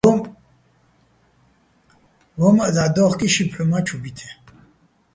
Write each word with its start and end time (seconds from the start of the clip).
ვო́მაჸ 2.39 2.71
დაჰ̦ 2.75 2.91
დო́ხკიჼ, 2.95 3.27
ში 3.33 3.43
ფჰ̦უ 3.51 3.63
მა́ 3.69 3.81
ჩუ 3.85 3.97
ბითეჼ, 4.01 4.29